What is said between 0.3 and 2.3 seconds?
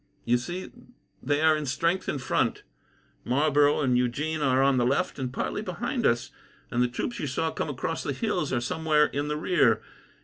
see, they are in strength in